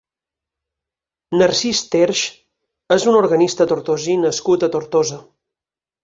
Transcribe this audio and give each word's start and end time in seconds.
Narcís 1.41 1.81
Terx 1.95 2.23
és 2.95 3.05
un 3.11 3.17
organista 3.19 3.67
tortosí 3.73 4.15
nascut 4.23 4.65
a 4.65 4.71
Tortosa. 4.77 5.21